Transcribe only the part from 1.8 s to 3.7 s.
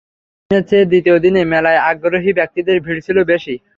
আগ্রহী ব্যক্তিদের ভিড় ছিল বেশি।